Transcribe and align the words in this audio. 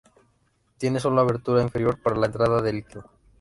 Tiene 0.79 0.99
sólo 0.99 1.21
abertura 1.21 1.61
inferior 1.61 1.95
para 2.01 2.17
la 2.17 2.25
entrada 2.25 2.59
de 2.63 2.73
líquido. 2.73 3.03